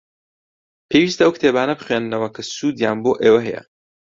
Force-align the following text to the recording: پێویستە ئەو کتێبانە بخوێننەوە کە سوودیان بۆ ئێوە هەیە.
پێویستە 0.89 1.21
ئەو 1.23 1.35
کتێبانە 1.35 1.73
بخوێننەوە 1.79 2.29
کە 2.35 2.41
سوودیان 2.55 2.97
بۆ 3.03 3.11
ئێوە 3.23 3.39
هەیە. 3.47 3.61